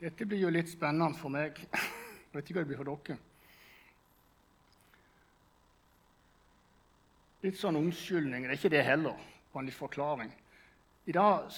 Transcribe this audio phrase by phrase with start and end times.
[0.00, 1.58] Dette blir jo litt spennende for meg.
[1.60, 3.18] Jeg vet ikke hva det blir for dere.
[7.44, 8.46] Litt sånn unnskyldning.
[8.46, 9.20] Det er ikke det heller.
[9.52, 10.32] Bare en litt forklaring.
[11.04, 11.52] I dag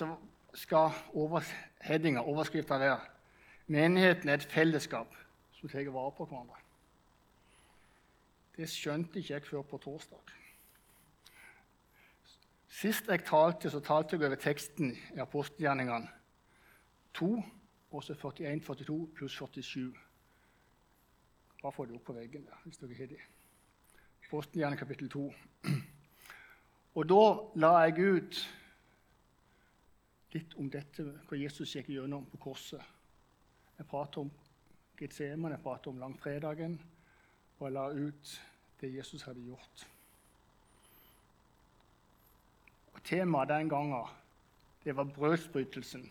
[0.59, 3.01] skal overheadinga, overskrifta, være
[3.67, 5.15] 'Menigheten er et fellesskap
[5.53, 6.63] som tar vare på hverandre'.
[8.57, 10.19] Det skjønte ikke jeg før på torsdag.
[12.69, 16.09] Sist jeg talte, så talte jeg over teksten i apostelgjerningene
[17.15, 17.45] 2
[17.93, 19.93] og så 41, 42 pluss 47.
[21.63, 23.21] Bare få det opp på veggen der, hvis dere har det.
[24.27, 25.33] Apostelgjerningen kapittel 2.
[26.95, 27.25] Og da
[27.61, 28.41] la jeg ut
[30.33, 32.81] litt om dette, hva Jesus gikk gjennom på korset.
[33.77, 34.33] Jeg prater om
[34.99, 36.79] Getsemen, jeg prater om langfredagen,
[37.59, 38.33] og jeg la ut
[38.81, 39.85] det Jesus hadde gjort.
[42.93, 44.19] Og Temaet den gangen
[44.85, 46.09] det var brødsbrytelsen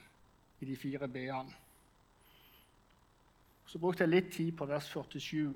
[0.61, 1.60] i de fire b-ene.
[3.71, 5.53] Så brukte jeg litt tid på vers 47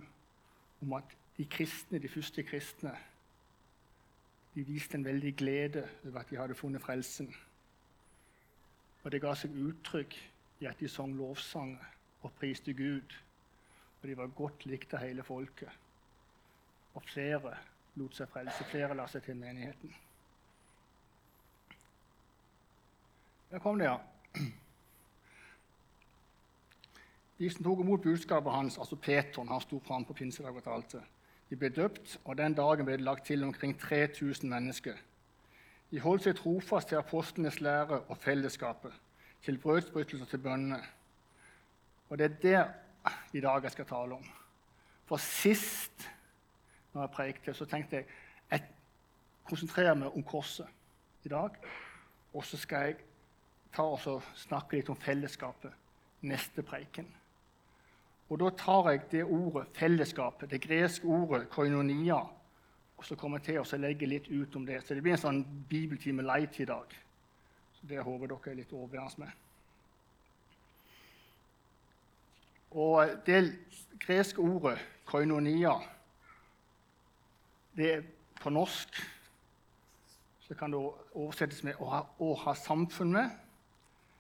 [0.86, 2.94] om at de kristne, de første kristne
[4.54, 7.28] de viste en veldig glede over at de hadde funnet frelsen.
[9.04, 10.16] Og det ga seg uttrykk
[10.64, 11.92] i at de sang lovsanger
[12.24, 13.20] og priste Gud.
[14.00, 15.76] Og de var godt likt av hele folket.
[16.96, 17.52] Og flere
[18.00, 18.72] lot seg frelse.
[18.72, 19.92] Flere la seg til menigheten.
[23.52, 24.00] Der kom det, ja.
[27.40, 31.02] De som tok imot budskapet hans, altså Peter, han sto fram på pinsedag og talte.
[31.50, 34.96] De ble døpt, og den dagen ble det lagt til omkring 3000 mennesker.
[35.92, 38.94] De holdt seg trofast til apostlenes lære og fellesskapet,
[39.44, 40.80] til brødsbrytelser til bønnene.
[42.10, 42.64] Og det er det
[43.34, 44.26] i dag jeg skal tale om.
[45.06, 46.08] For sist
[46.94, 48.06] når jeg preikte, så tenkte jeg
[48.52, 48.64] jeg
[49.46, 50.68] konsentrerer meg om korset
[51.24, 51.50] i dag.
[52.34, 52.98] Og så skal jeg
[53.76, 55.72] ta og snakke litt om fellesskapet
[56.26, 57.08] neste preiken.
[58.30, 62.24] Og da tar jeg det ordet, fellesskapet, det greske ordet koinonia,
[62.98, 64.80] og så kommer jeg til å legge litt ut om det.
[64.82, 66.94] Så det blir en sånn bibeltime light i dag.
[67.76, 69.42] Så det håper dere er litt overbærende med.
[72.76, 73.42] Og det
[74.04, 75.78] greske ordet koinonia
[77.76, 78.04] det er
[78.36, 78.98] På norsk
[80.46, 80.78] så kan det
[81.18, 83.32] oversettes med å ha, å ha samfunn med,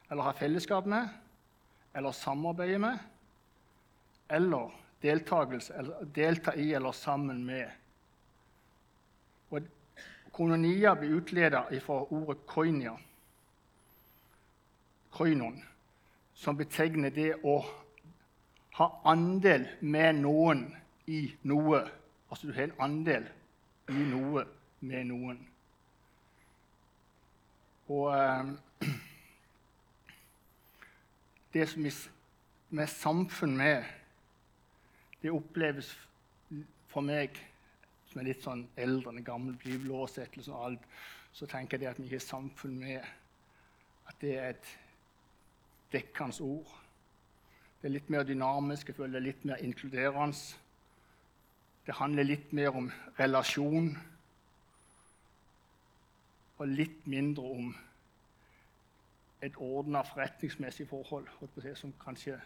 [0.10, 1.12] eller ha fellesskap med,
[1.94, 3.04] eller samarbeide med
[4.28, 4.72] eller
[5.02, 7.72] delta i eller sammen med.
[9.50, 9.62] Og
[10.32, 12.96] Kononia blir utledet fra ordet koinia,
[15.12, 15.64] koinon,
[16.34, 17.60] som betegner det å
[18.76, 20.66] ha andel med noen
[21.08, 21.86] i noe.
[22.30, 23.28] Altså du har en andel
[23.90, 24.44] i noe
[24.84, 25.40] med noen.
[27.88, 28.50] Og eh,
[31.54, 31.94] det som vi
[32.82, 33.86] er samfunn med
[35.26, 35.90] det oppleves
[36.92, 37.34] for meg
[38.12, 40.84] som er litt sånn eldre enn gammel bibelårsettelse og alt,
[41.34, 43.02] så tenker jeg at vi har samfunn med
[44.06, 44.70] at det er et
[45.96, 46.70] dekkende ord.
[47.82, 50.62] Det er litt mer dynamisk, jeg føler det er litt mer inkluderende.
[51.86, 53.92] Det handler litt mer om relasjon
[56.56, 57.74] og litt mindre om
[59.46, 61.28] et ordna forretningsmessig forhold,
[61.76, 62.38] som kanskje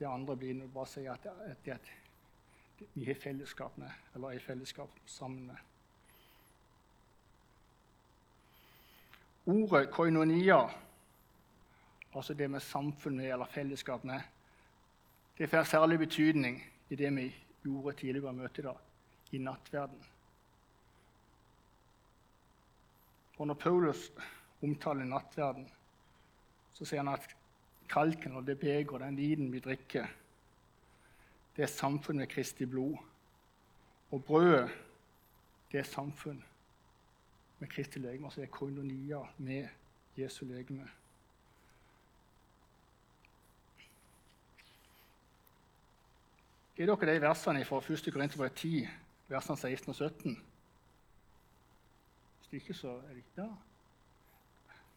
[0.00, 4.28] det andre blir når du bare sier at, at, at vi har fellesskap med, eller
[4.30, 5.56] er i fellesskap sammen med.
[9.50, 10.62] Ordet koinonia,
[12.14, 14.20] altså det med samfunn med eller fellesskap med,
[15.38, 17.26] det får særlig betydning i det vi
[17.64, 18.78] gjorde tidligere i møtet i dag,
[19.32, 20.06] i nattverden.
[23.38, 24.10] Og når Paulus
[24.62, 25.68] omtaler nattverden,
[26.72, 27.39] så sier han at
[27.90, 30.06] kalken og det begeret og den vinen vi drikker,
[31.56, 32.96] det er samfunn med Kristi blod.
[34.10, 34.70] Og brødet,
[35.72, 36.44] det er samfunn
[37.58, 38.26] med Kristi legeme.
[38.26, 39.68] Altså det er koinonia med
[40.18, 40.88] Jesu legeme.
[46.78, 48.12] Er dere de versene fra 1.
[48.12, 48.86] Korinterbrev 10,
[49.28, 50.44] versene 16 og 17?
[52.38, 53.56] Hvis ikke, så er det ikke det.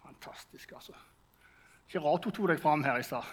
[0.03, 0.93] Fantastisk, altså.
[1.87, 3.27] Ikke rart hun tok deg fram her i stad.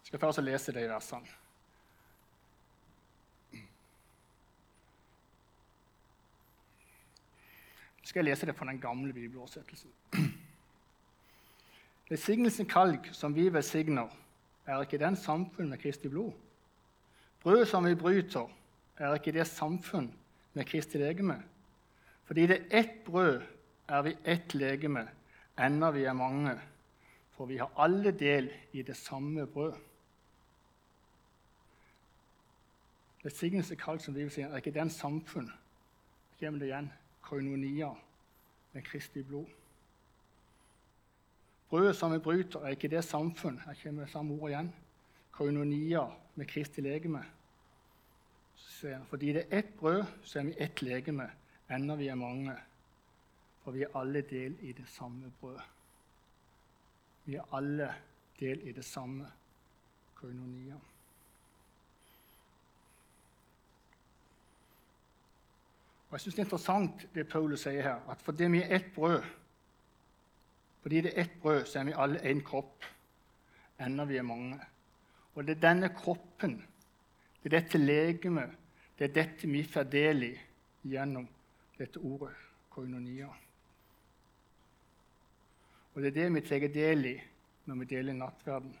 [0.00, 1.36] Jeg skal først lese de versene.
[8.00, 9.92] Så skal jeg lese det på den gamle bibeloversettelsen.
[12.10, 14.10] Velsignelsen kalk som vi velsigner,
[14.66, 16.32] er ikke den samfunn med Kristi blod?
[17.42, 18.50] Brød som vi bryter,
[18.98, 20.10] er ikke det samfunn
[20.54, 21.38] med Kristi legeme?
[22.24, 23.40] Fordi det er ett brød,
[23.90, 25.08] er vi ett legeme,
[25.58, 26.58] enda vi er mange.
[27.40, 29.72] for vi har alle del i det samme brød.
[33.22, 35.48] Velsignelse kalt som Bibelen sier, er ikke den samfunn.
[36.36, 36.90] Kommer det igjen
[37.24, 37.88] koinonia
[38.72, 39.46] med Kristi blod.
[41.70, 43.60] Brødet som vi bryter, er ikke det samfunn.
[43.64, 44.72] Her kommer det samme ord igjen.
[45.32, 46.04] Koinonia
[46.34, 47.24] med Kristi legeme.
[49.08, 51.30] Fordi det er ett brød, så er vi ett legeme,
[51.70, 52.52] enda vi er mange.
[53.70, 55.62] For vi er alle del i det samme brødet.
[57.24, 57.86] Vi er alle
[58.40, 59.26] del i det samme
[60.14, 60.74] koinonia.
[66.08, 68.88] Og Jeg synes det er interessant det Paulus sier her, at fordi vi er ett
[68.94, 69.22] brød,
[70.82, 72.84] fordi det er ett brød, så er vi alle én kropp,
[73.80, 74.58] enda vi er mange.
[75.34, 76.56] Og det er denne kroppen,
[77.42, 78.50] det er dette legemet,
[78.98, 80.32] det er dette vi får del i
[80.82, 81.28] gjennom
[81.78, 82.34] dette ordet
[82.70, 83.30] koinonia.
[85.94, 87.16] Og det er det vi tar del i
[87.66, 88.76] når vi deler nattverden.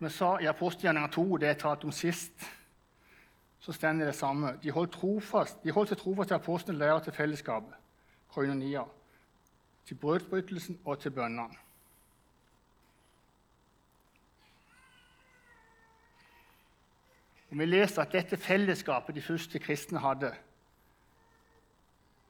[0.00, 2.44] Jeg sa i Apostelgjerninga 2, det jeg talte om sist,
[3.60, 4.58] så stender det samme.
[4.62, 7.76] De holdt, trofast, de holdt seg trofast til apostlene, lærer til fellesskapet,
[8.34, 8.82] koinonia,
[9.86, 11.56] til brødsbrytelsen og til bønnene.
[17.50, 20.34] Og Vi leser at dette fellesskapet de første kristne hadde,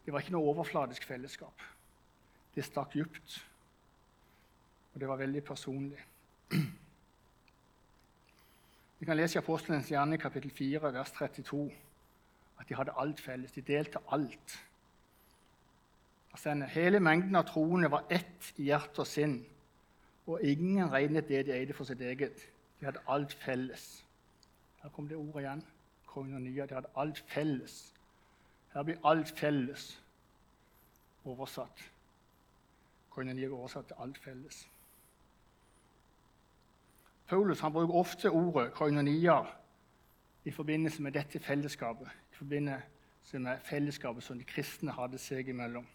[0.05, 1.63] det var ikke noe overfladisk fellesskap.
[2.55, 3.39] Det stakk dypt,
[4.95, 6.05] og det var veldig personlig.
[8.99, 11.73] Vi kan lese i Apostelens hjerne, kapittel 4, vers 32,
[12.61, 13.53] at de hadde alt felles.
[13.53, 14.55] De delte alt.
[16.33, 19.41] Altså, hele mengden av troende var ett i hjerte og sinn,
[20.27, 22.47] og ingen regnet det de eide for sitt eget.
[22.81, 24.05] De hadde alt felles.
[24.83, 25.63] Her kom det ordet igjen.
[26.07, 26.67] Koinonia.
[26.67, 27.94] De hadde alt felles.
[28.75, 30.03] Her blir alt felles
[31.25, 31.91] oversatt.
[33.11, 34.69] Koinonia er oversatt til alt felles.
[37.27, 39.41] Paulus han bruker ofte ordet koinonia
[40.45, 45.87] i forbindelse med dette fellesskapet, i forbindelse med fellesskapet som de kristne hadde seg imellom.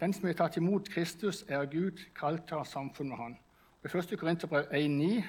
[0.00, 3.38] Den som har tatt imot Kristus, er Gud kalt av samfunn med Han.
[3.82, 4.18] Og I 1.
[4.18, 5.24] Korinterbrev 1,9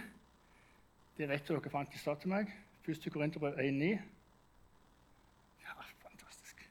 [1.17, 2.47] Det vet dere fant i stad til meg.
[2.87, 3.11] 1.
[3.11, 3.89] Korinterbrev 1,9
[5.61, 6.69] Ja, fantastisk.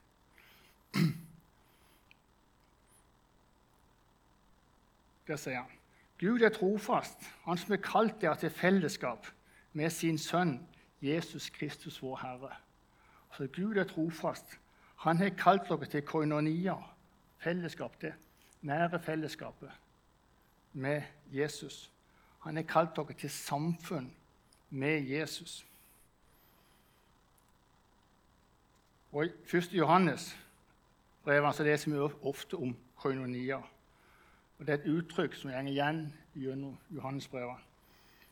[5.31, 5.77] Der sier han
[6.19, 9.27] Gud er trofast, han som har kalt dere til fellesskap
[9.73, 10.56] med sin sønn
[11.00, 12.50] Jesus Kristus, vår Herre.
[13.37, 14.59] Så Gud er trofast.
[14.97, 16.75] Han har kalt dere til koinonia,
[17.38, 18.12] fellesskap, det
[18.61, 19.71] nære fellesskapet
[20.73, 21.93] med Jesus.
[22.41, 24.12] Han har kalt dere til samfunn
[24.71, 25.67] med Jesus.
[29.12, 29.73] Og I 1.
[29.73, 30.37] Johannes
[31.25, 33.62] brev leser vi ofte om koinonia.
[34.60, 36.02] Og Det er et uttrykk som går igjen
[36.36, 37.62] gjennom Johannesbrevet,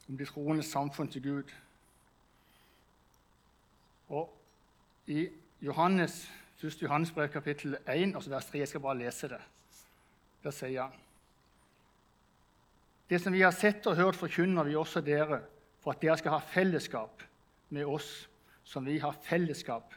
[0.09, 1.55] om de troendes samfunn til Gud.
[4.09, 4.35] Og
[5.07, 5.29] I
[5.63, 6.31] Johannes,
[6.63, 6.83] 1.
[6.83, 9.41] Johannes brev, kapittel 1, altså vers 3 Jeg skal bare lese det.
[10.45, 10.93] Der sier han
[13.11, 15.41] Det som vi har sett og hørt, forkynner vi også dere,
[15.81, 17.23] for at dere skal ha fellesskap
[17.71, 18.29] med oss,
[18.65, 19.95] som vi har fellesskap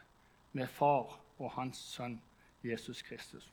[0.54, 2.22] med Far og Hans Sønn
[2.64, 3.52] Jesus Kristus.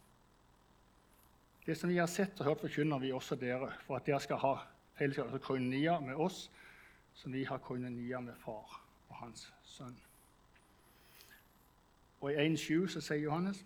[1.68, 4.40] Det som vi har sett og hørt, forkynner vi også dere, for at dere skal
[4.40, 4.54] ha
[4.96, 6.46] fellesskap, altså koinonia med oss,
[7.14, 9.98] som vi har koinonia med Far og Hans Sønn.
[12.20, 13.60] Og I 1,7 så sier Johannes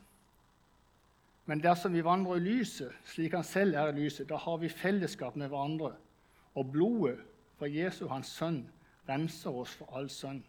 [1.46, 4.68] men dersom vi vandrer i lyset, slik han selv er i lyset, da har vi
[4.68, 5.92] fellesskap med hverandre.
[6.54, 7.18] Og blodet
[7.58, 8.60] fra Jesu, hans sønn,
[9.08, 10.44] renser oss for all sønn.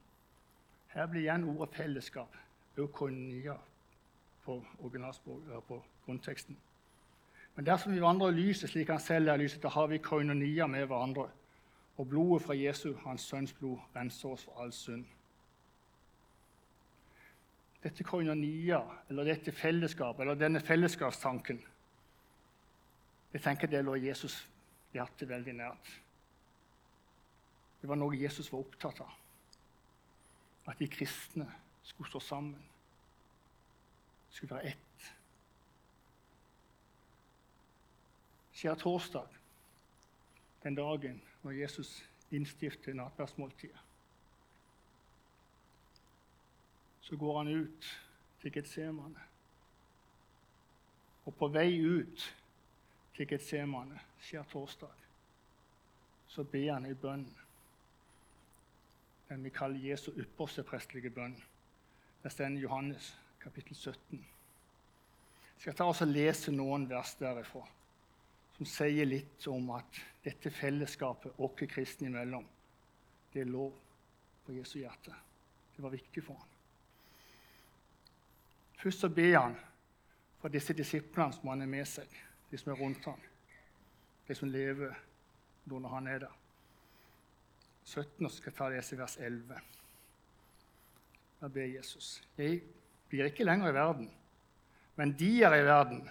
[0.94, 2.38] Her blir igjen ordet 'fellesskap',
[2.78, 3.58] økonia,
[4.46, 4.64] på
[5.68, 6.58] på grunnteksten.
[7.56, 10.68] Men dersom vi vandrer i lyset slik han selv er lyset, da har vi koinonia
[10.68, 11.28] med hverandre.
[12.02, 15.06] Og blodet fra Jesu, hans sønns blod, renser oss for all synd.
[17.84, 18.80] Dette koinonia,
[19.10, 21.60] eller dette fellesskapet, eller denne fellesskapstanken,
[23.34, 24.36] jeg tenker det lå Jesus
[24.94, 25.92] hjertet veldig nært.
[27.82, 29.16] Det var noe Jesus var opptatt av.
[30.70, 31.50] At de kristne
[31.84, 32.62] skulle stå sammen.
[34.30, 34.93] skulle være ett.
[38.80, 39.28] Torsdag,
[40.64, 43.80] den dagen når Jesus innstifter nattverdsmåltidet.
[47.02, 47.90] Så går han ut
[48.42, 49.20] til Getsemane.
[51.26, 52.36] Og på vei ut
[53.16, 54.00] til Getsemane
[54.52, 54.96] torsdag,
[56.28, 57.28] så ber han i bønn
[59.30, 61.36] den vi kaller Jesu ypperste prestelige bønn.
[62.24, 64.20] Det står i Johannes kapittel 17.
[65.54, 67.64] Jeg skal ta ta og lese noen vers derifra
[68.64, 72.46] som sier litt om at dette fellesskapet oss kristne imellom,
[73.34, 73.66] det lå
[74.46, 75.16] på Jesu hjerte.
[75.76, 76.50] Det var viktig for ham.
[78.80, 79.58] Først så ber han
[80.40, 82.08] for disse disiplene som han er med seg,
[82.52, 83.20] de som er rundt ham,
[84.28, 84.96] de som lever
[85.66, 86.40] når han er der.
[87.84, 89.62] 17, og så skal jeg ta i vers 11.
[91.42, 92.22] Da ber Jesus.
[92.38, 92.62] Jeg
[93.12, 94.12] blir ikke lenger i verden,
[94.96, 96.06] men de er i verden,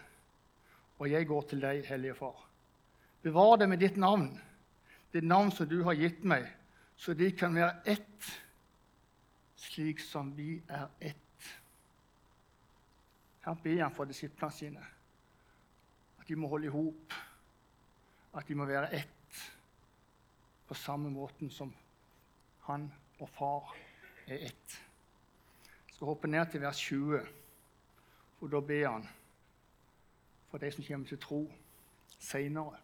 [1.02, 2.36] og jeg går til deg, Hellige Far.
[3.22, 4.28] Bevar det med ditt navn,
[5.10, 6.44] ditt navn som du har gitt meg,
[6.94, 8.26] så de kan være ett,
[9.58, 11.48] slik som vi er ett.
[13.42, 14.84] Her ber han for disiplene sine
[16.20, 17.16] at de må holde i hop,
[18.38, 19.40] at de må være ett
[20.68, 21.72] på samme måten som
[22.68, 22.86] han
[23.18, 23.74] og far
[24.28, 24.78] er ett.
[25.88, 27.26] Jeg skal hoppe ned til vers 20,
[28.38, 29.10] for da ber han
[30.52, 31.40] for de som kommer til tro
[32.20, 32.76] seinere.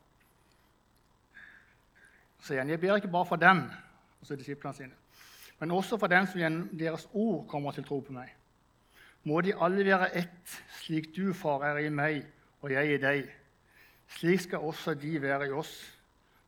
[2.40, 3.66] Så igjen, jeg ber ikke bare for dem,
[4.20, 4.96] altså disiplene sine,
[5.58, 8.30] men også for dem som gjennom deres ord kommer til tro på meg.
[9.28, 12.22] Må de alle være ett, slik du, far, er i meg
[12.62, 13.26] og jeg i deg.
[14.16, 15.74] Slik skal også de være i oss,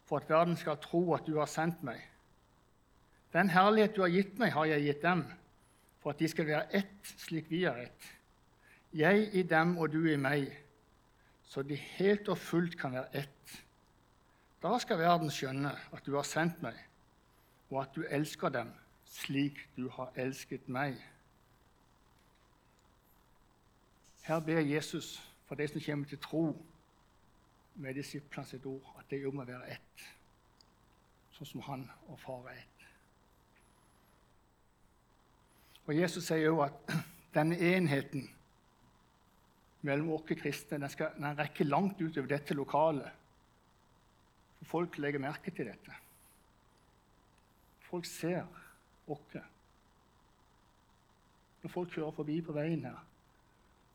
[0.09, 2.01] for at verden skal tro at du har sendt meg.
[3.35, 5.27] Den herlighet du har gitt meg, har jeg gitt dem,
[6.01, 8.09] for at de skal være ett, slik vi er ett.
[8.97, 10.49] Jeg i dem og du i meg,
[11.51, 13.55] så de helt og fullt kan være ett.
[14.63, 16.77] Da skal verden skjønne at du har sendt meg,
[17.71, 18.71] og at du elsker dem
[19.11, 20.95] slik du har elsket meg.
[24.23, 25.17] Her ber Jesus
[25.49, 26.45] for de som kommer til tro
[27.75, 30.05] med disiplene sitt ord, at de må være ett,
[31.35, 32.85] sånn som han og far er ett.
[35.89, 36.95] Og Jesus sier òg at
[37.35, 38.29] denne enheten
[39.87, 43.11] mellom oss kristne den, skal, den rekker langt utover dette lokalet.
[44.61, 45.95] For folk legger merke til dette.
[47.89, 48.45] Folk ser
[49.11, 49.39] oss.
[51.63, 53.01] Når folk kjører forbi på veien her,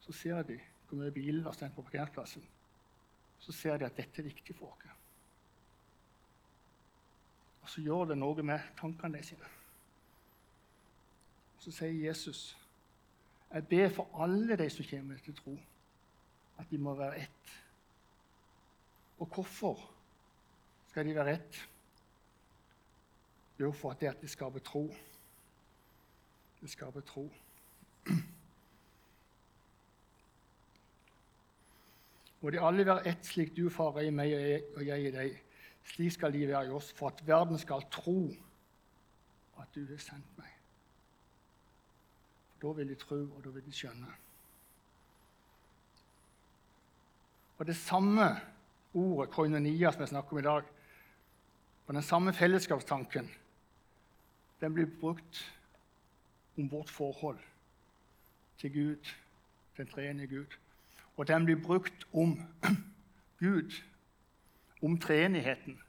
[0.04, 2.44] så ser de hvor mye biler det står på parkeringsplassen.
[3.40, 4.92] Så ser de at dette er viktig for oss.
[7.66, 9.48] Og så gjør det noe med tankene sine.
[11.58, 12.58] Så sier Jesus,
[13.52, 15.58] 'Jeg ber for alle de som kommer til tro,
[16.58, 17.54] at de må være ett.'
[19.20, 19.92] Og hvorfor?
[20.88, 21.70] Skal de være ett?
[23.60, 24.96] Jo, for at det, at det skaper tro.
[26.62, 27.30] Det skaper tro.
[32.42, 34.34] Må de alle være ett, slik du, Far, i meg
[34.76, 35.40] og jeg i deg.
[35.86, 38.30] Slik skal de være i oss, for at verden skal tro
[39.62, 40.52] at du har sendt meg.
[42.62, 44.14] Da vil de tro, og da vil de skjønne.
[47.58, 48.42] Og det samme
[48.94, 50.64] ordet, koinonia, som jeg snakker om i dag,
[51.88, 53.30] og den samme fellesskapstanken
[54.62, 55.42] den blir brukt
[56.58, 57.40] om vårt forhold
[58.58, 59.16] til Gud,
[59.78, 60.56] den treenige Gud.
[61.18, 62.42] Og den blir brukt om
[63.44, 63.72] Gud,
[64.82, 65.80] om treenigheten.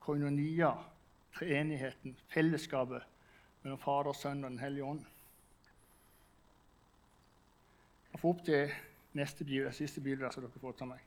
[0.00, 0.72] Koinonia,
[1.34, 3.02] treenigheten, fellesskapet
[3.62, 5.00] mellom Fader, Sønn og Den hellige ånd.
[8.12, 8.70] Jeg får opp til
[9.16, 11.04] neste bibel, siste bilverset dere får av meg.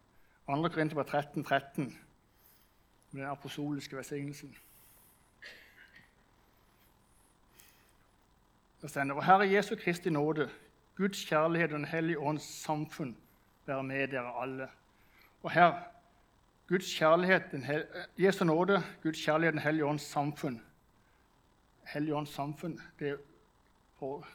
[0.50, 0.70] 2.
[0.74, 1.98] Korinter 13, 13
[3.12, 4.56] med den apostoliske velsignelsen.
[8.82, 10.50] Det stender, Og Herre Jesu Kristi nåde,
[10.96, 13.18] Guds kjærlighet og Den hellige ånds samfunn
[13.66, 14.68] være med dere alle.
[15.44, 15.84] Og her
[16.68, 17.44] Guds kjærlighet,
[18.18, 20.62] Jesu nåde, Guds kjærlighet, Den hellige ånds samfunn.
[21.94, 23.18] Hellige ånds samfunn det er
[24.00, 24.26] På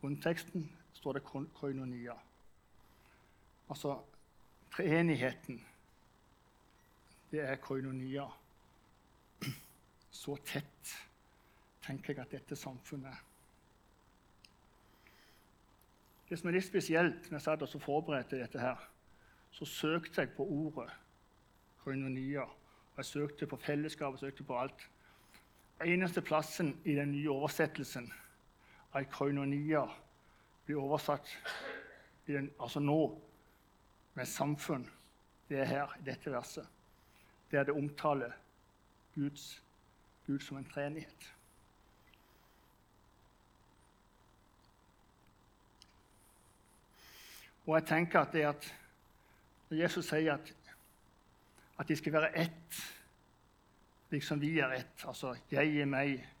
[0.00, 1.22] grunnteksten står det
[1.54, 2.12] koinonia.
[3.68, 3.98] Altså
[4.76, 5.60] treenigheten
[7.30, 8.24] det er koinonia.
[10.10, 10.92] Så tett
[11.84, 13.16] tenker jeg at dette samfunnet.
[16.26, 18.80] Det som er litt spesielt når jeg satt og forberedte dette, her,
[19.54, 20.88] så søkte jeg på ordet
[21.84, 22.46] koinonia.
[22.96, 24.88] Jeg søkte på fellesskap og søkte på alt.
[25.84, 28.08] Eneste plassen i den nye oversettelsen
[28.96, 29.84] av koinonia
[30.66, 31.28] blir oversatt
[32.26, 33.00] den, altså nå
[34.16, 34.88] med samfunn.
[35.48, 36.66] Det er her, i dette verset
[37.50, 38.32] der det omtaler
[39.14, 39.62] Guds,
[40.26, 41.34] Gud som en treenighet.
[47.66, 48.74] Og jeg tenker at det at
[49.70, 50.54] når Jesus sier at,
[51.78, 52.82] at de skal være ett,
[54.10, 56.32] liksom vi er ett, altså jeg i meg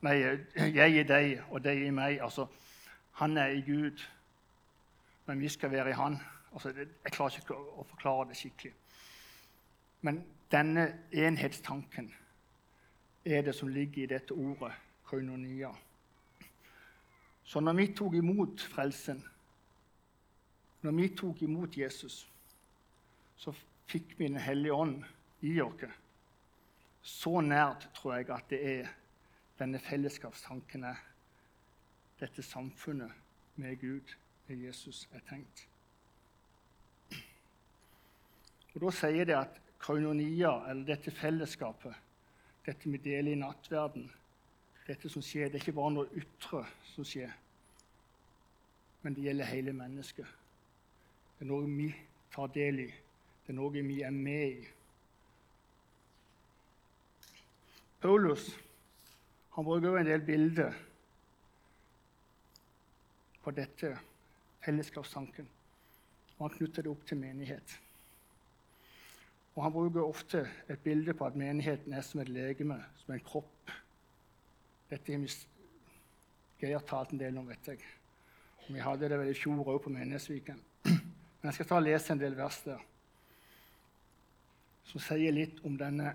[0.00, 0.14] Nei,
[0.56, 2.22] jeg i deg og deg i meg.
[2.24, 2.46] Altså,
[3.20, 4.00] han er i Gud.
[5.26, 6.16] men vi skal være i Han.
[6.52, 8.72] Altså, jeg klarer ikke å forklare det skikkelig.
[10.02, 12.10] Men denne enhetstanken
[13.24, 14.72] er det som ligger i dette ordet,
[15.04, 15.70] koinonia.
[17.44, 19.24] Så når vi tok imot frelsen,
[20.82, 22.22] når vi tok imot Jesus,
[23.36, 23.52] så
[23.90, 25.04] fikk vi Den hellige ånd
[25.40, 25.84] i oss.
[27.02, 28.88] Så nært tror jeg at det er
[29.58, 30.84] denne fellesskapstanken.
[32.20, 33.12] Dette samfunnet
[33.56, 34.16] med Gud,
[34.46, 35.69] med Jesus, er tenkt.
[38.74, 41.94] Og Da sier det at koinonia, eller dette fellesskapet,
[42.66, 44.10] dette vi deler i nattverden,
[44.86, 47.32] dette som skjer, det er ikke bare noe ytre som skjer,
[49.02, 50.36] men det gjelder hele mennesket.
[51.38, 51.88] Det er noe vi
[52.34, 52.88] tar del i.
[53.46, 54.66] Det er noe vi er med i.
[58.00, 58.50] Paulus
[59.54, 60.76] han bruker en del bilder
[63.42, 63.90] på dette
[64.64, 65.48] fellesskapstanken.
[66.38, 67.74] Han knytter det opp til menighet.
[69.60, 73.20] Og Han bruker ofte et bilde på at menigheten er som et legeme, som en
[73.20, 73.72] kropp.
[74.88, 75.34] Dette har
[76.60, 77.82] Geir talt en del om, vet jeg.
[78.62, 80.62] Og vi hadde det vel i fjor òg på Menighetsviken.
[80.86, 82.80] Men jeg skal ta og lese en del vers der
[84.88, 86.14] som sier litt om denne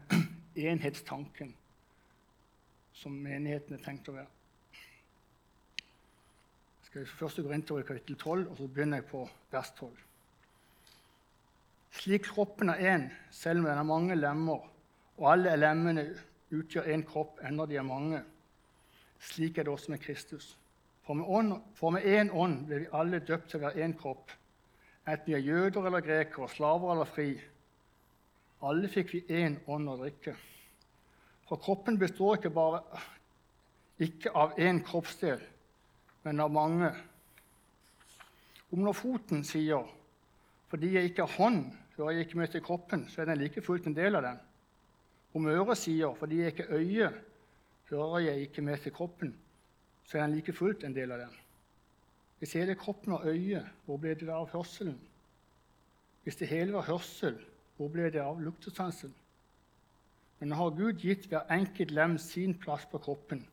[0.74, 1.54] enhetstanken
[2.98, 4.34] som menigheten er tenkt å være.
[6.82, 9.22] Jeg skal først gå inn til kapittel 12, og så begynner jeg på
[9.54, 10.05] vers 12.
[11.96, 14.66] Slik kroppen er én, selv om den har mange lemmer,
[15.18, 16.04] og alle lemmene
[16.52, 18.20] utgjør én kropp, enda de er mange.
[19.20, 20.58] Slik er det også med Kristus.
[21.06, 24.34] For med én ånd ble vi alle døpt til å være én kropp,
[25.06, 27.30] enten vi er jøder eller grekere, slaver eller fri.
[28.66, 30.34] Alle fikk vi én ånd å drikke.
[31.46, 32.82] For kroppen består ikke bare
[34.02, 35.40] ikke av én kroppsdel,
[36.26, 36.90] men av mange.
[38.74, 39.86] Om når foten sier
[40.68, 43.88] 'fordi jeg ikke har hånd, hører jeg ikke til kroppen', så er den like fullt
[43.88, 44.40] en del av den.
[45.34, 47.14] Om øret sier 'fordi jeg ikke har øye,
[47.90, 49.36] hører jeg ikke med til kroppen',
[50.06, 51.36] så er den like fullt en del av den.
[52.40, 55.00] Hvis hele kroppen var øye, hvor ble det av hørselen?
[56.24, 57.40] Hvis det hele var hørsel,
[57.78, 59.14] hvor ble det av luktesansen?
[60.40, 63.48] Men nå har Gud gitt hver enkelt lem sin plass på kroppen,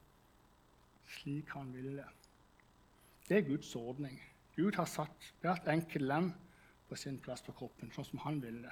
[1.07, 2.05] slik han ville.
[3.29, 4.23] Det er Guds ordning.
[4.57, 6.33] Gud har satt hvert enkelt lem
[6.93, 8.69] på sin plass på kroppen, sånn som han ville.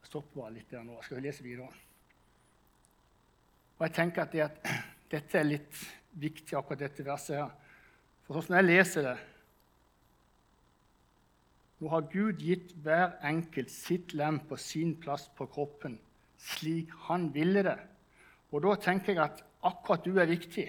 [0.00, 0.96] Jeg stopper bare litt der nå.
[0.98, 1.68] Jeg skal lese videre.
[3.76, 4.56] Og jeg tenker at, det at
[5.12, 5.82] dette er litt
[6.18, 7.52] viktig, akkurat dette verset her.
[8.26, 9.12] For sånn som jeg leser det,
[11.78, 15.94] nå har Gud gitt hver enkelt sitt lem på sin plass på kroppen,
[16.56, 17.76] slik han ville det.
[18.50, 20.66] Og da tenker jeg at akkurat du er viktig.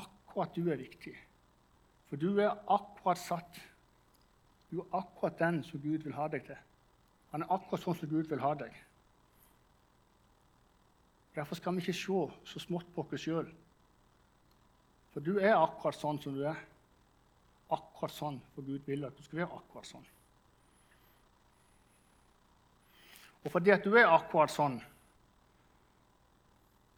[0.00, 1.12] Akkurat du er viktig.
[2.12, 3.56] For du er akkurat satt.
[4.68, 6.58] Du er akkurat den som Gud vil ha deg til.
[7.30, 8.74] Han er akkurat sånn som Gud vil ha deg.
[11.32, 13.48] Derfor skal vi ikke se så smått på oss sjøl.
[15.14, 16.58] For du er akkurat sånn som du er
[17.72, 20.04] akkurat sånn, for Gud vil at du skal være akkurat sånn.
[23.40, 24.76] Og fordi at du er akkurat sånn,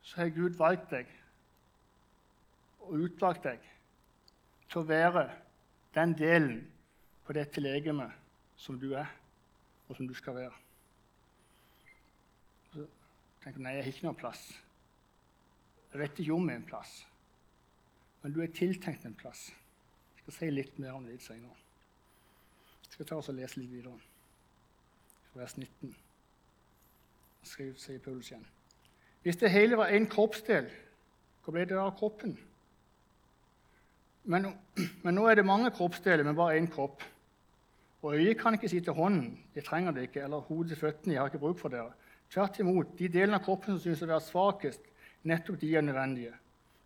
[0.02, 1.14] så har Gud valgt deg
[2.82, 3.70] og utvalgt deg
[4.74, 5.28] til å være
[5.94, 6.54] den delen
[7.22, 8.10] på dette legemet
[8.58, 9.10] som du er,
[9.86, 10.54] og som du skal være.
[12.72, 12.86] Så
[13.44, 14.42] tenker du nei, jeg har ikke noen plass.
[15.92, 16.94] Jeg vet ikke om en plass.
[18.22, 19.46] Men du er tiltenkt en plass.
[20.16, 21.54] Jeg skal si litt mer om det litt senere.
[22.88, 23.94] Jeg skal ta oss og lese litt videre.
[25.38, 25.94] Vers 19.
[27.46, 28.46] Skriv, sier Paulus igjen.
[29.22, 30.66] Hvis det hele var én kroppsdel,
[31.44, 32.34] hvor ble det av kroppen?
[34.24, 34.54] Men,
[35.04, 37.02] men, nå er det mange kroppsdeler, men bare én kropp.
[38.04, 41.14] Og øyet kan ikke si til hånden 'jeg trenger det ikke', eller hodet til føttene
[41.14, 41.92] 'jeg har ikke bruk for dere'.
[42.30, 44.80] Tvert imot, de delene av kroppen som synes å være svakest,
[45.24, 46.32] nettopp de er nødvendige.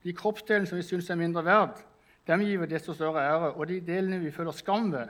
[0.05, 1.83] De kroppsdelene som vi synes er mindre verd,
[2.27, 5.09] dem gir vi desto større ære, og de delene vi føler skam ved,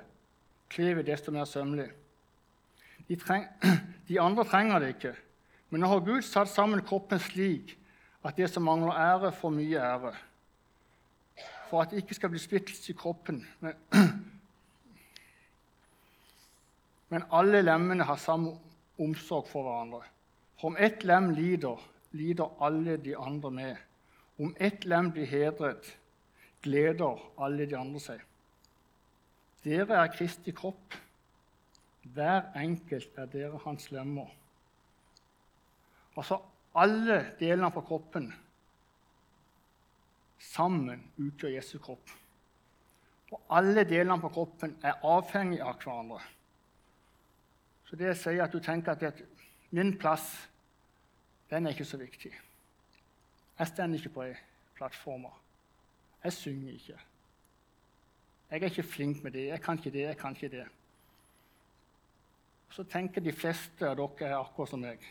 [0.70, 1.90] kler vi desto mer sømmelig.
[3.08, 3.16] De,
[4.08, 5.14] de, andre trenger det ikke,
[5.70, 7.74] men nå har Gud satt sammen kroppen slik
[8.24, 10.14] at det som mangler ære, får mye ære.
[11.68, 13.42] For at det ikke skal bli splittelse i kroppen.
[13.60, 13.72] Men,
[17.12, 18.54] men alle lemmene har samme
[18.98, 20.02] omsorg for hverandre.
[20.58, 23.76] For om ett lem lider, lider alle de andre med.
[24.38, 25.92] Om ett lem blir hedret,
[26.62, 28.24] gleder alle de andre seg.
[29.64, 30.96] Dere er Kristi kropp.
[32.14, 34.30] Hver enkelt er dere hans lemmer.
[36.16, 36.40] Altså
[36.78, 38.30] alle delene av kroppen
[40.38, 42.10] sammen utgjør Jesu kropp.
[43.32, 46.20] Og alle delene på kroppen er avhengig av hverandre.
[47.88, 49.22] Så det sier at du tenker at
[49.72, 50.30] min plass
[51.48, 52.32] den er ikke så viktig.
[53.58, 54.24] Jeg står ikke på
[54.76, 55.32] plattformer.
[56.24, 56.98] Jeg synger ikke.
[58.50, 59.46] Jeg er ikke flink med det.
[59.48, 60.00] Jeg kan ikke det.
[60.00, 60.66] jeg kan ikke det.
[62.70, 65.02] Så tenker de fleste av dere er akkurat som meg.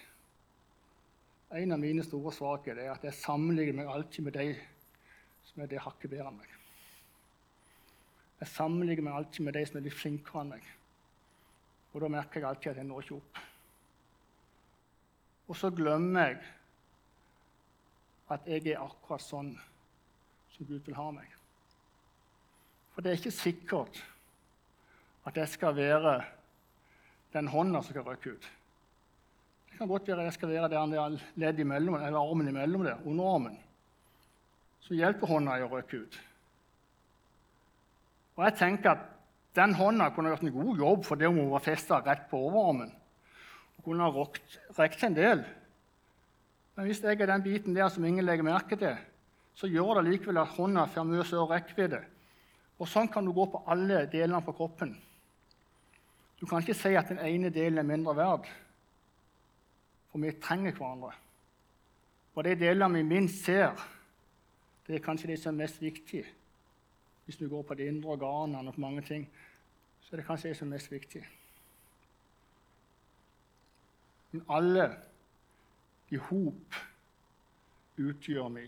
[1.58, 4.56] En av mine store svakheter er at jeg sammenligner meg alltid med de
[5.50, 6.56] som er det hakket bedre enn meg.
[8.38, 10.68] Jeg sammenligner meg alltid med de som er litt flinkere enn meg.
[11.94, 13.42] Og da merker jeg alltid at jeg når ikke opp.
[15.48, 16.38] Og så glemmer jeg
[18.36, 19.54] at jeg er akkurat sånn
[20.54, 21.32] som Gud vil ha meg.
[22.94, 24.02] For det er ikke sikkert
[25.28, 26.20] at jeg skal være
[27.34, 28.48] den hånda som skal røkke ut.
[29.70, 33.58] Det kan godt være jeg skal være der ledd imellom, eller armen imellom der, underarmen,
[34.88, 36.18] som hjelper hånda i å røkke ut.
[38.38, 39.06] Og jeg tenker at
[39.58, 42.40] den hånda kunne gjort en god jobb for det om hun var festa rett på
[42.40, 42.92] overarmen.
[43.76, 44.26] Hun kunne ha
[44.78, 45.44] rekt en del.
[46.78, 48.96] Men hvis jeg er den biten der som ingen legger merke til,
[49.58, 52.04] så gjør det likevel at hånda får mye større rekkevidde.
[52.78, 54.94] Og sånn kan du gå på alle delene på kroppen.
[56.38, 58.46] Du kan ikke si at den ene delen er mindre verd,
[60.12, 61.16] for vi trenger hverandre.
[62.38, 63.74] Og de delene vi minst ser,
[64.88, 66.24] det er kanskje det som er mest viktig.
[67.26, 69.28] Hvis du går på de indre organene og på mange ting,
[70.02, 71.24] så er det kanskje det som er mest viktig.
[74.32, 74.88] Men alle
[76.10, 76.80] i hop
[77.98, 78.64] utgjør vi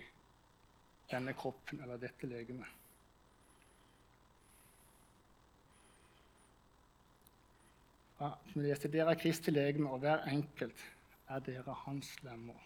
[1.12, 2.76] denne kroppen eller dette legemet.
[8.20, 10.82] Ja, som leste, Dere er Kristi legeme, og hver enkelt
[11.32, 12.58] er dere hans lemmer.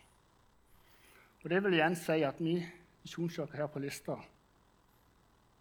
[1.44, 2.56] Og Det vil igjen si at vi
[3.04, 4.18] misjonskirker her på lista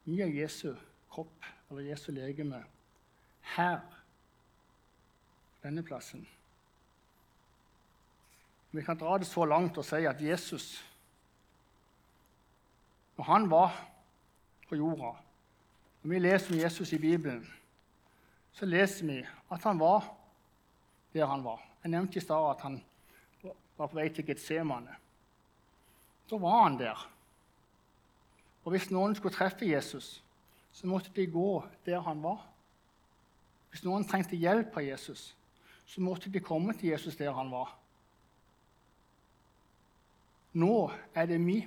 [0.05, 0.73] vi er Jesu
[1.13, 2.65] kropp, eller Jesu legeme,
[3.55, 3.81] her,
[5.61, 6.25] på denne plassen.
[8.73, 10.81] Vi kan dra det så langt og si at Jesus,
[13.17, 13.77] når han var
[14.69, 15.13] på jorda
[16.03, 17.45] Når Vi leser om Jesus i Bibelen
[18.53, 19.19] så leser vi
[19.51, 20.05] at han var
[21.13, 21.61] der han var.
[21.83, 22.83] Jeg nevnte i stad at han
[23.77, 24.97] var på vei til Getsemane.
[26.27, 27.09] Så var han der.
[28.65, 30.23] Og hvis noen skulle treffe Jesus,
[30.73, 32.47] så måtte de gå der han var.
[33.71, 35.33] Hvis noen trengte hjelp av Jesus,
[35.87, 37.75] så måtte de komme til Jesus der han var.
[40.53, 41.63] Nå er det vi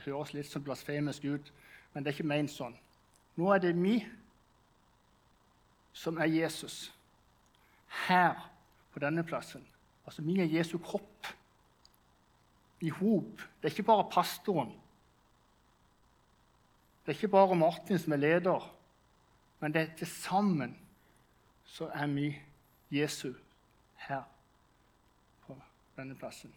[0.00, 1.50] Det høres litt som blasfemisk ut,
[1.92, 2.72] men det er ikke ment sånn.
[3.36, 3.98] Nå er det vi
[5.92, 6.86] som er Jesus,
[8.06, 8.38] her
[8.94, 9.66] på denne plassen.
[10.06, 11.26] Altså, Vi er Jesu kropp
[12.80, 13.42] i hop.
[13.60, 14.72] Det er ikke bare pastoren.
[17.10, 18.76] Det er ikke bare Martin som er leder,
[19.60, 20.76] men det er til sammen
[21.66, 22.38] så er vi
[22.90, 23.32] Jesu
[23.96, 24.22] her
[25.42, 25.56] på
[25.96, 26.54] denne plassen.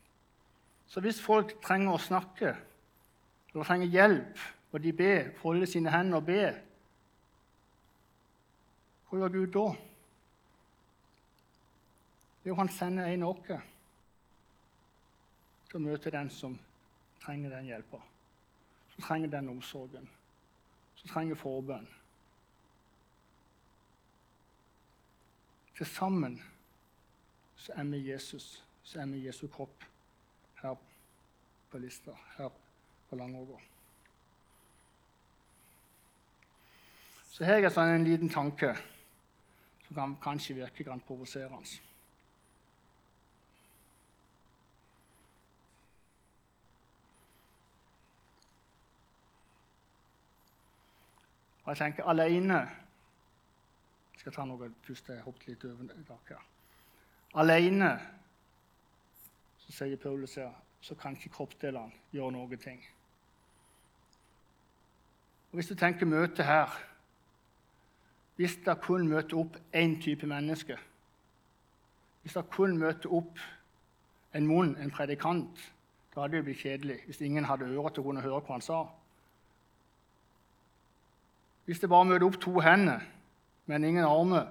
[0.86, 2.54] Så hvis folk trenger å snakke
[3.50, 6.62] eller trenger hjelp, og de ber, folder sine hender og ber
[9.10, 9.68] hva gjør Gud da?
[12.46, 13.70] Jo, han sender en av oss
[15.66, 16.60] til å møte den som
[17.26, 18.06] trenger den hjelpa,
[18.94, 20.13] som trenger den omsorgen,
[21.04, 21.88] som trenger forbønn.
[25.78, 26.42] Til sammen
[27.56, 29.84] så er Jesus, så er vi Jesu kropp
[30.62, 30.76] her
[31.72, 32.50] på lista, her
[33.10, 33.60] på Langåga.
[37.32, 38.76] Så her er sånn en liten tanke
[39.88, 41.92] som kan kanskje virke provoserende.
[51.63, 52.60] Og jeg tenker alene
[54.13, 55.10] Jeg skal ta noe først.
[55.10, 56.39] Jeg hoppet litt over dere.
[57.36, 57.89] Alene,
[59.58, 62.84] så sier Paulus her, så kan ikke kroppsdelene gjøre noe ting.
[65.52, 66.71] Og Hvis du tenker møte her
[68.36, 70.78] hvis det kun møter opp én type menneske,
[72.21, 73.39] hvis det kun møter opp
[74.34, 75.73] en munn, en predikant,
[76.15, 78.65] da hadde det blitt kjedelig hvis ingen hadde ører til å kunne høre hva han
[78.65, 78.80] sa.
[81.65, 83.04] Hvis det bare møter opp to hender,
[83.65, 84.49] men ingen armer,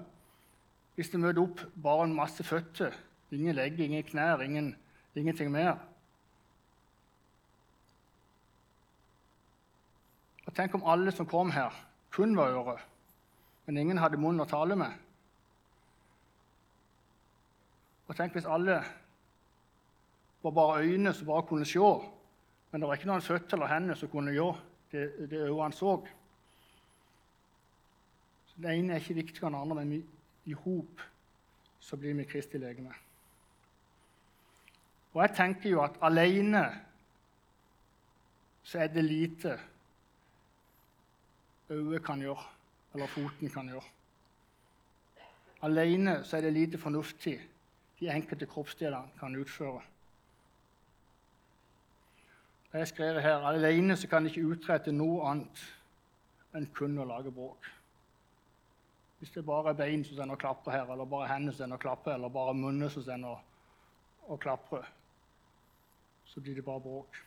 [0.95, 2.93] hvis det møter opp bare en masse føtter,
[3.31, 4.75] ingen legger, ingen knær, ingen,
[5.15, 5.75] ingenting mer
[10.43, 11.73] Og Tenk om alle som kom her,
[12.13, 12.75] kun var øre,
[13.65, 14.91] men ingen hadde munn å tale med.
[18.05, 18.75] Og tenk hvis alle
[20.43, 21.79] var bare øyne som bare kunne se,
[22.69, 24.59] men det var ikke noen føtter eller hender som kunne gjøre
[24.91, 25.95] det, det han så.
[28.55, 30.03] Det ene er ikke viktigere enn det andre, men
[30.45, 31.01] i hop
[31.83, 32.93] så blir vi Kristi legeme.
[35.13, 36.63] Og jeg tenker jo at alene
[38.63, 39.57] så er det lite
[41.69, 42.45] øyet kan gjøre,
[42.93, 43.89] eller foten kan gjøre.
[45.63, 47.37] Alene så er det lite fornuftig
[47.99, 49.81] de enkelte kroppsdelene kan utføre.
[52.73, 55.61] Jeg skrev her alene så kan de ikke utrette noe annet
[56.57, 57.69] enn kun å lage bråk.
[59.23, 62.11] Hvis det bare er bein som sender klapper her, eller bare hender som sender klapper,
[62.13, 63.37] eller bare munner som sender
[64.27, 64.83] og klapper,
[66.25, 67.19] så blir det bare bråk.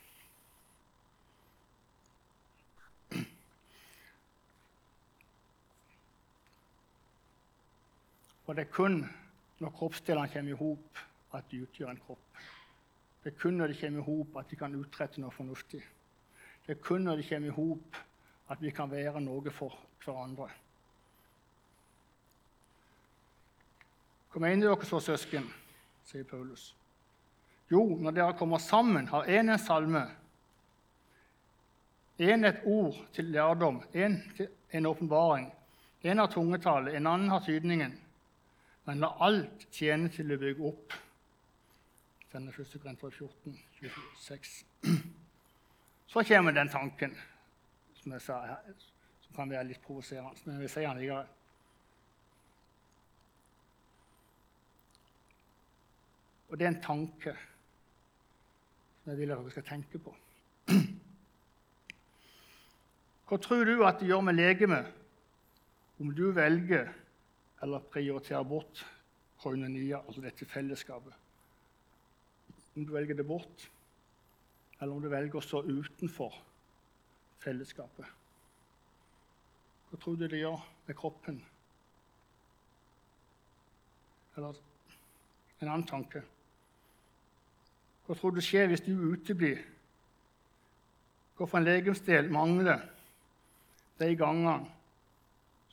[8.45, 8.99] For det er kun
[9.65, 11.01] når kroppsdelene kommer i hop,
[11.33, 12.45] at de utgjør en kropp.
[13.25, 15.81] Det er kun når de kommer i hop, at de kan utrette noe fornuftig.
[16.67, 18.05] Det er kun når de kommer i hop,
[18.53, 20.53] at vi kan være noe for hverandre.
[24.37, 25.49] Hva mener dere så, søsken?
[26.07, 26.69] sier Paulus.
[27.73, 30.05] Jo, når dere kommer sammen, har én en salme,
[32.21, 34.21] én et ord til lærdom, én
[34.71, 35.49] en åpenbaring,
[36.05, 37.97] én har tungetale, en annen har tydningen
[38.87, 40.95] men la alt tjene til å bygge opp.
[42.31, 44.53] Denne første Korinter 14, 26.
[46.13, 47.17] Så kommer den tanken
[47.99, 48.77] som jeg sa her,
[49.25, 51.33] som kan være litt provoserende, men jeg vil si den likevel.
[56.57, 57.33] Og det er en tanke
[59.03, 60.13] som jeg vil at dere skal tenke på.
[63.29, 64.87] Hva tror du at det gjør med legemet
[66.01, 66.87] om du velger
[67.61, 68.81] eller prioriterer bort
[69.43, 71.13] koinonia, altså dette fellesskapet.
[72.73, 73.67] Om du velger det bort,
[74.81, 76.39] eller om du velger å stå utenfor
[77.45, 78.09] fellesskapet.
[79.91, 81.43] Hva tror du det gjør med kroppen?
[84.41, 84.63] Eller
[85.61, 86.25] en annen tanke.
[88.07, 89.63] Hva tror du skjer hvis du uteblir?
[91.37, 92.85] Hvorfor en legemsdel mangler
[93.99, 94.61] de gangene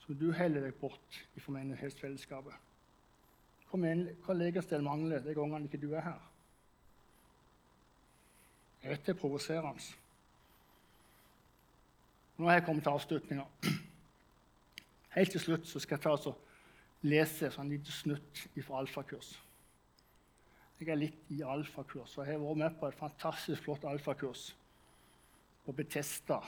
[0.04, 2.52] som du heller deg bort fra menighetsfellesskapet.
[3.70, 6.20] Hvilken legemsdel mangler de gangene ikke du er her?
[8.84, 9.80] Dette er provoserende.
[12.36, 13.46] Nå har jeg kommet til avslutninga.
[15.14, 19.32] Helt til slutt skal jeg ta og lese en liten snutt fra alfakurs.
[20.84, 24.50] Jeg er litt i alfakurs, og jeg har vært med på et fantastisk flott alfakurs
[25.64, 26.42] på Betesta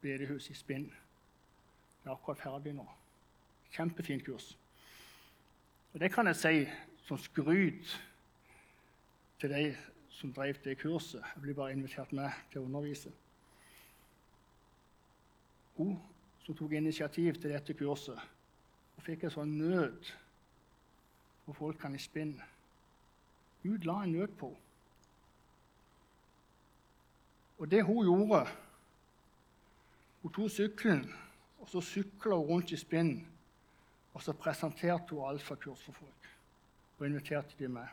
[0.00, 0.86] bedehus i Spinn.
[0.88, 2.86] Det er akkurat ferdig nå.
[3.74, 4.54] Kjempefint kurs.
[5.92, 6.62] Og det kan jeg si
[7.04, 7.92] som skryt
[9.42, 9.66] til de
[10.16, 11.20] som drev det kurset.
[11.34, 13.12] Jeg blir bare invitert med til å undervise.
[15.76, 15.98] Hun
[16.46, 18.16] som tok initiativ til dette kurset,
[18.96, 20.12] og fikk en sånn nød
[21.44, 22.38] for folkene i spinn.
[23.64, 24.52] Gud la en nød på.
[27.58, 28.46] Og det hun gjorde
[30.22, 31.04] Hun tok sykkelen
[31.64, 33.14] og så sykla hun rundt i spinn,
[34.12, 36.26] og så presenterte hun alfakurs for folk.
[36.98, 37.86] Og inviterte de med.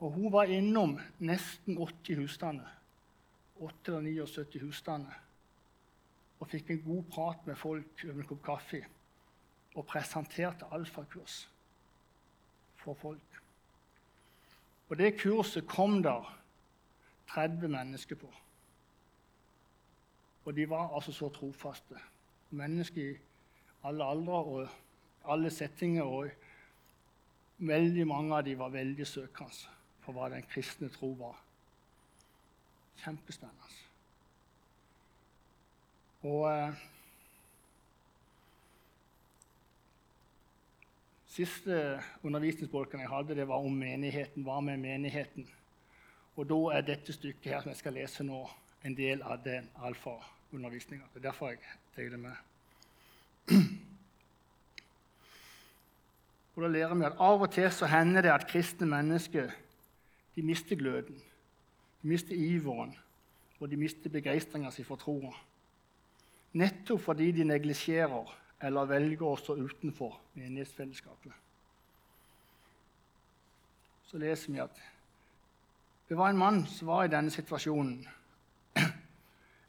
[0.00, 2.70] Og hun var innom nesten 80 husstander.
[3.60, 5.20] 8 eller 79 husstander.
[6.40, 8.80] Og fikk en god prat med folk over en kopp kaffe.
[9.76, 11.42] Og presenterte alfakurs
[12.80, 13.37] for folk.
[14.88, 16.38] Og det kurset kom der
[17.28, 18.30] 30 mennesker på.
[20.44, 21.94] Og de var altså så trofaste.
[22.50, 23.16] Mennesker i
[23.84, 24.68] alle aldre og
[25.28, 26.02] alle settinger.
[26.02, 26.30] Og
[27.58, 31.36] veldig mange av dem var veldig søkende for hva den kristne tro var.
[33.04, 33.74] Kjempespennende.
[36.22, 36.74] Og
[41.38, 44.42] Siste undervisningsbolken jeg hadde, det var om menigheten.
[44.42, 45.44] Hva med menigheten?
[46.34, 48.40] Og da er dette stykket her som jeg skal lese nå,
[48.82, 50.16] en del av den alfa
[50.50, 51.06] undervisninga.
[51.12, 51.60] Det er derfor jeg
[51.94, 52.34] tar det med.
[56.56, 59.54] Og Da lærer vi at av og til så hender det at kristne mennesker
[60.34, 61.22] de mister gløden,
[62.02, 62.96] de mister iveren,
[63.60, 65.30] og de mister begeistringa si for troa.
[66.58, 71.32] Nettopp fordi de neglisjerer eller velger å stå utenfor menighetsfellesskapet.
[74.08, 74.80] Så leser vi at
[76.08, 78.06] det var en mann som var i denne situasjonen.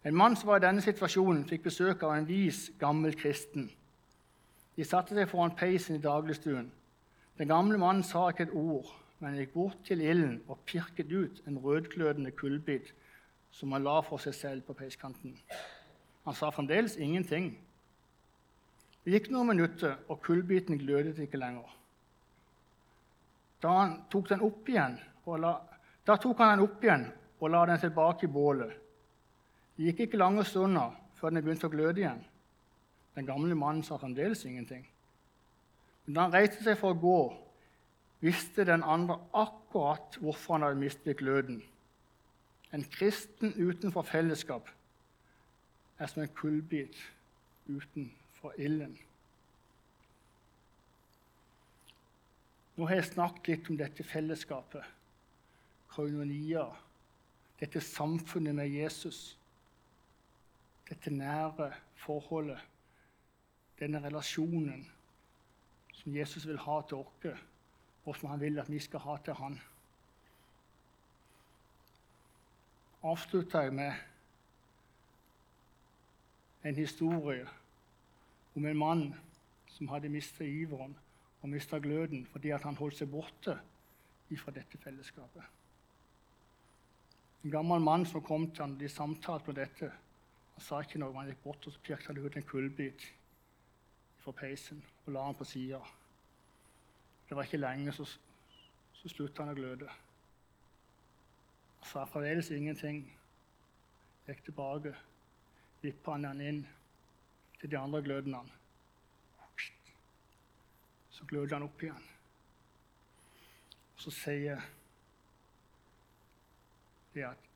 [0.08, 3.66] En mann som var i denne situasjonen, fikk besøk av en vis, gammel kristen.
[4.80, 6.70] De satte seg foran peisen i dagligstuen.
[7.36, 8.88] Den gamle mannen sa ikke et ord,
[9.20, 12.94] men gikk bort til ilden og pirket ut en rødglødende kullbit
[13.52, 15.36] som han la for seg selv på peiskanten.
[16.24, 17.58] Han sa fremdeles ingenting.
[19.10, 21.66] Det gikk noen minutter, og kullbiten glødet ikke lenger.
[23.58, 23.72] Da,
[24.14, 25.54] tok la,
[26.06, 27.08] da tok han den opp igjen
[27.40, 28.76] og la den tilbake i bålet.
[29.74, 32.22] Det gikk ikke lange stunder før den begynte å gløde igjen.
[33.18, 34.86] Den gamle mannen sa fremdeles ingenting.
[36.06, 37.18] Men da han reiste seg for å gå,
[38.22, 41.64] visste den andre akkurat hvorfor han hadde mistet gløden.
[42.70, 44.70] En kristen utenfor fellesskap
[45.98, 46.94] er som en kullbit
[48.40, 48.98] utenfor ilden.
[52.76, 54.84] Nå har jeg snakket litt om dette fellesskapet,
[55.92, 56.64] koinonia,
[57.60, 59.38] dette samfunnet med Jesus.
[60.88, 62.60] Dette nære forholdet,
[63.80, 64.88] denne relasjonen
[65.94, 67.44] som Jesus vil ha til oss,
[68.06, 69.60] og som han vil at vi skal ha til han.
[73.04, 73.94] Avslutter jeg med
[76.64, 77.48] en historie
[78.60, 79.04] om en mann
[79.72, 80.96] som hadde mistet iveren
[81.40, 83.56] og mista gløden fordi han holdt seg borte
[84.38, 85.46] fra dette fellesskapet.
[87.44, 89.88] En gammel mann som kom til han, de samtalte om dette.
[90.54, 93.06] Han sa ikke noe, han gikk bort og så ut en kullbit
[94.20, 95.80] fra peisen og la den på sida.
[97.30, 98.06] Det var ikke lenge, så,
[99.00, 99.88] så slutta han å gløde.
[101.80, 103.06] Han sa fremdeles ingenting.
[104.28, 104.94] Gikk tilbake,
[105.82, 106.62] vippa han den inn
[107.60, 108.40] til de andre glødene.
[111.10, 112.06] Så gløder han opp igjen.
[113.96, 114.62] Og så sier
[117.14, 117.50] det at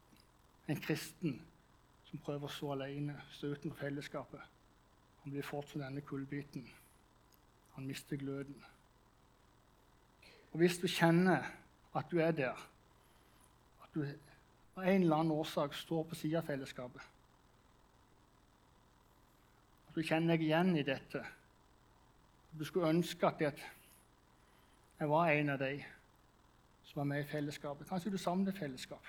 [0.68, 1.38] en kristen
[2.10, 4.52] som prøver å stå alene, stå utenfor fellesskapet,
[5.24, 6.66] han blir fort som denne kullbiten.
[7.78, 8.58] Han mister gløden.
[10.52, 11.48] Og hvis du kjenner
[11.96, 12.60] at du er der,
[13.84, 17.13] at du av en eller annen årsak står på sida av fellesskapet
[19.94, 21.22] Du kjenner deg igjen i dette.
[22.58, 25.76] Du skulle ønske at jeg var en av de
[26.88, 27.88] som var med i fellesskapet.
[27.90, 29.06] Kanskje du savner fellesskap.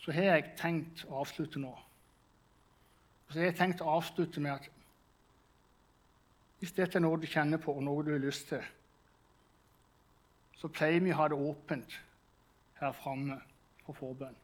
[0.00, 1.72] Så har jeg tenkt å avslutte nå.
[3.30, 4.68] Så har jeg tenkt å avslutte med at
[6.60, 8.64] hvis dette er noe du kjenner på, og noe du har lyst til,
[10.60, 11.94] så pleier vi å ha det åpent
[12.80, 13.38] her framme
[13.86, 14.36] for forbønn.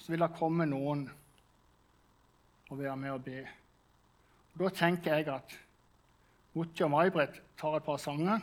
[0.00, 1.04] Så vil det komme noen
[2.68, 3.40] og være med og be.
[4.54, 5.56] Og da tenker jeg at
[6.54, 8.40] Mutti og May-Britt tar et par sanger.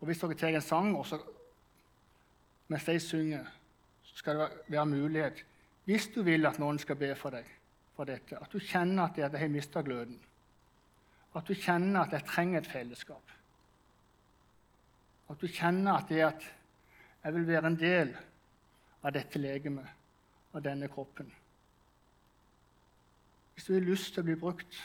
[0.00, 1.20] Og hvis dere tar en sang, og så,
[2.68, 3.46] mens de synger,
[4.02, 5.44] så skal det være mulighet
[5.86, 7.46] Hvis du vil at noen skal be for deg
[7.94, 10.18] for dette, at du kjenner at jeg har mista gløden,
[11.34, 13.36] at du kjenner at jeg trenger et fellesskap
[15.30, 16.46] at du kjenner at det at
[17.24, 18.12] jeg vil være en del
[19.02, 19.88] av dette legemet,
[20.54, 21.28] av denne kroppen.
[23.56, 24.78] Hvis du har lyst til å bli brukt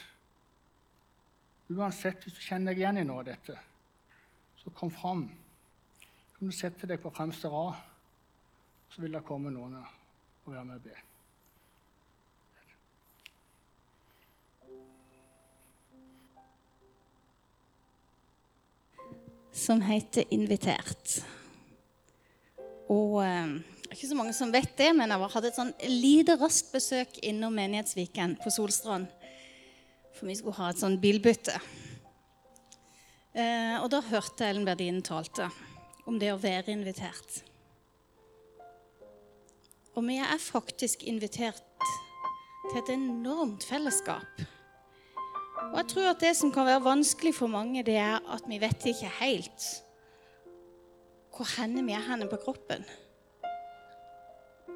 [1.72, 3.54] Uansett, hvis du kjenner deg igjen i noe av dette,
[4.60, 5.22] så kom fram.
[6.34, 7.78] Kan du sette deg på fremste rad,
[8.92, 10.98] så vil det komme noen og være med og be.
[19.52, 21.24] som heter 'Invitert'.
[22.88, 23.60] Og eh,
[23.92, 27.54] ikke så mange som vet det, men jeg hadde et sånn lite raskt besøk innom
[27.56, 29.10] Menighetsviken på Solstrand.
[30.16, 31.56] For vi skulle ha et sånn bilbytte.
[33.32, 35.48] Eh, og da hørte Ellen Berdine talte
[36.08, 37.42] om det å være invitert.
[39.92, 41.62] Og vi er faktisk invitert
[42.70, 44.42] til et enormt fellesskap.
[45.68, 48.60] Og jeg tror at det som kan være vanskelig for mange, det er at vi
[48.62, 49.68] vet ikke helt
[51.32, 52.84] hvor henne vi er henne på kroppen.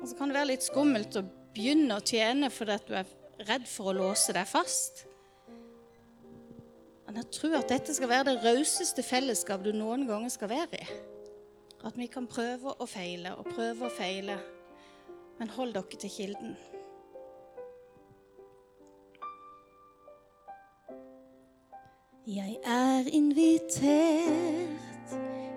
[0.01, 1.25] Og så kan det være litt skummelt å
[1.57, 3.13] begynne å tjene fordi du er
[3.49, 5.05] redd for å låse deg fast.
[7.07, 10.81] Men jeg tror at dette skal være det rauseste fellesskapet du noen ganger skal være
[10.81, 10.87] i.
[11.87, 14.39] At vi kan prøve og feile og prøve og feile.
[15.39, 16.57] Men hold dere til kilden.
[22.27, 25.15] Jeg er invitert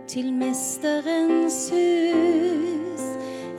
[0.08, 2.89] til Mesterens hus.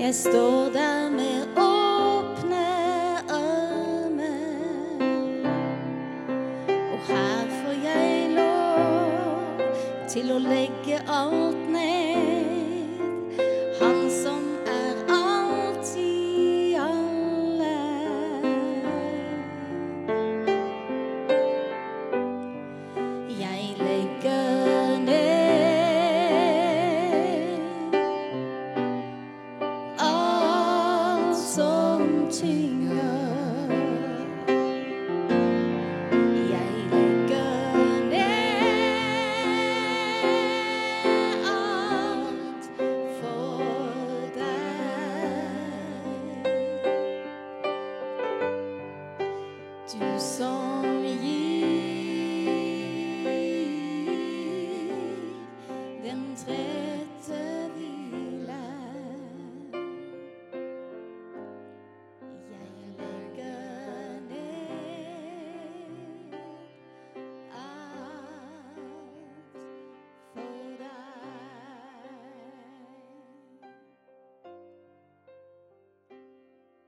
[0.00, 2.66] Jeg står der med åpne
[3.28, 4.70] armer.
[6.92, 9.60] Og her får jeg lov
[10.08, 12.39] til å legge alt tynger